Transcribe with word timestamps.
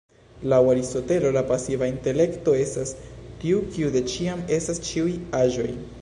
Laŭ 0.51 0.59
Aristotelo, 0.69 1.31
la 1.35 1.43
pasiva 1.51 1.89
intelekto 1.91 2.57
"estas 2.63 2.95
tiu 3.45 3.61
kiu 3.77 3.93
de 3.97 4.05
ĉiam 4.15 4.45
estas 4.59 4.83
ĉiuj 4.89 5.15
aĵoj". 5.43 5.73